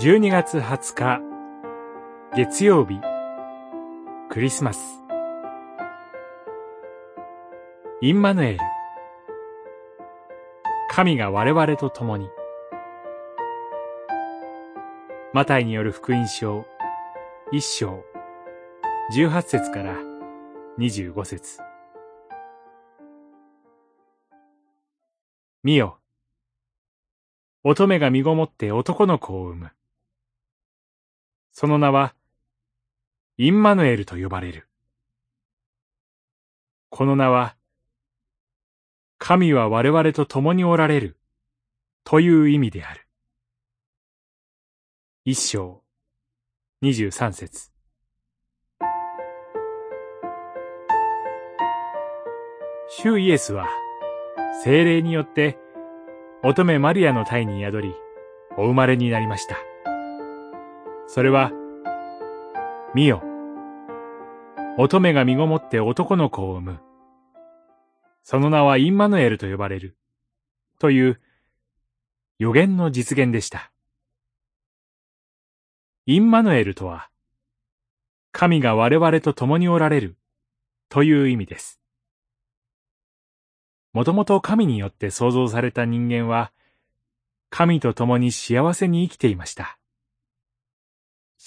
[0.00, 1.20] 12月20日
[2.32, 3.00] 月曜日
[4.30, 5.02] クリスマス。
[8.00, 8.60] インマヌエル。
[10.88, 12.28] 神が我々と共に。
[15.32, 16.64] マタイによる福音書
[17.50, 18.04] 一章
[19.12, 19.96] 18節から
[20.78, 21.58] 25節。
[25.64, 25.98] 見よ。
[27.64, 29.70] 乙女が身ごもって男の子を産む。
[31.60, 32.14] その名は、
[33.36, 34.68] インマヌエルと呼ばれる。
[36.88, 37.56] この名は、
[39.18, 41.16] 神は我々と共におられる、
[42.04, 43.08] という意味である。
[45.24, 45.82] 一章、
[46.80, 47.72] 二十三節。
[52.88, 53.66] 主イエスは、
[54.62, 55.58] 精霊によって、
[56.44, 57.94] 乙女マリアの体に宿り、
[58.56, 59.67] お生まれになりました。
[61.10, 61.52] それは、
[62.94, 63.22] 見よ。
[64.76, 66.80] 乙女が身ごもって男の子を産む。
[68.22, 69.96] その名はインマヌエルと呼ばれる。
[70.78, 71.18] という
[72.38, 73.72] 予言の実現でした。
[76.04, 77.08] インマヌエルとは、
[78.30, 80.18] 神が我々と共におられる
[80.90, 81.80] という意味です。
[83.94, 86.52] もともと神によって創造された人間は、
[87.48, 89.77] 神と共に幸せに生きていました。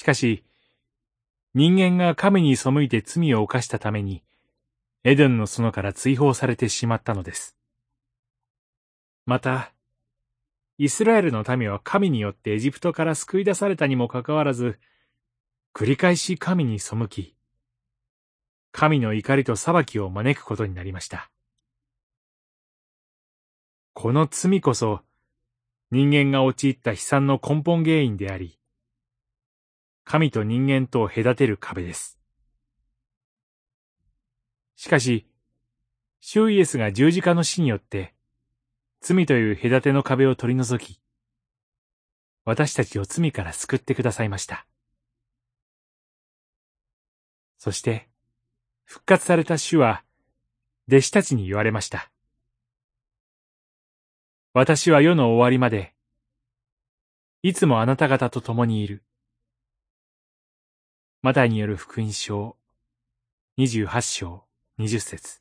[0.01, 0.43] しかし、
[1.53, 4.23] 人間が神に背いて罪を犯したために、
[5.03, 7.55] エデンの園から追放されてしまったのです。
[9.27, 9.73] また、
[10.79, 14.79] イスラエルの民は神によってエジプトから救い出されたにもかかわらず、
[15.75, 17.35] 繰り返し神に背き、
[18.71, 21.29] 神の怒りと裁きを招くことになりました。
[23.93, 25.01] この罪こそ、
[25.91, 28.57] 人間が陥った悲惨の根本原因であり、
[30.11, 32.19] 神と人間とを隔てる壁です。
[34.75, 35.25] しかし、
[36.19, 38.13] シュイエスが十字架の死によって、
[38.99, 40.99] 罪という隔ての壁を取り除き、
[42.43, 44.67] 私たちを罪から救ってくださいました。
[47.57, 48.09] そして、
[48.83, 50.03] 復活された主は、
[50.89, 52.11] 弟子たちに言われました。
[54.51, 55.93] 私は世の終わりまで、
[57.43, 59.05] いつもあなた方と共にいる。
[61.23, 62.57] マタイによる福音書、
[63.55, 64.43] 二十八章、
[64.79, 65.39] 二十節。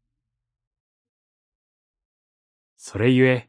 [2.77, 3.49] それゆえ、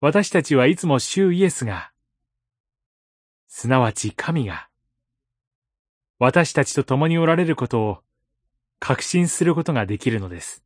[0.00, 1.92] 私たちはいつも主イエスが、
[3.48, 4.70] すなわち神が、
[6.18, 7.98] 私たちと共におられることを
[8.78, 10.64] 確信することができるのです。